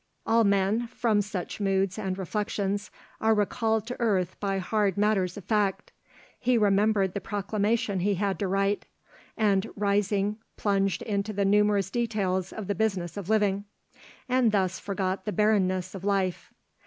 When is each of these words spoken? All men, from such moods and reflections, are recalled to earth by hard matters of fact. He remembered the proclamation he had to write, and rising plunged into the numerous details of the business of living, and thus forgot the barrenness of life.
All 0.25 0.43
men, 0.43 0.87
from 0.87 1.21
such 1.21 1.59
moods 1.59 1.99
and 1.99 2.17
reflections, 2.17 2.89
are 3.19 3.35
recalled 3.35 3.85
to 3.85 3.97
earth 4.01 4.35
by 4.39 4.57
hard 4.57 4.97
matters 4.97 5.37
of 5.37 5.43
fact. 5.45 5.91
He 6.39 6.57
remembered 6.57 7.13
the 7.13 7.21
proclamation 7.21 7.99
he 7.99 8.15
had 8.15 8.39
to 8.39 8.47
write, 8.47 8.87
and 9.37 9.69
rising 9.75 10.37
plunged 10.57 11.03
into 11.03 11.33
the 11.33 11.45
numerous 11.45 11.91
details 11.91 12.51
of 12.51 12.65
the 12.65 12.73
business 12.73 13.15
of 13.15 13.29
living, 13.29 13.65
and 14.27 14.51
thus 14.51 14.79
forgot 14.79 15.25
the 15.25 15.31
barrenness 15.31 15.93
of 15.93 16.03
life. 16.03 16.51